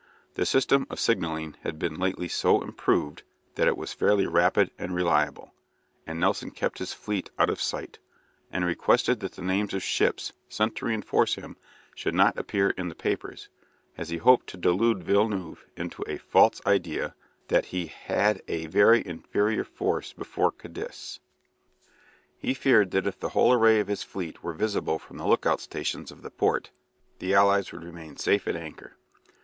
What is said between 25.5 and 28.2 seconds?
stations of the port the allies would remain